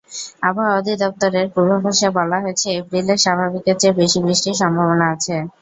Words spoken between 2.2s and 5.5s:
হয়েছে, এপ্রিলে স্বাভাবিকের চেয়ে বেশি বৃষ্টির সম্ভাবনা আছে।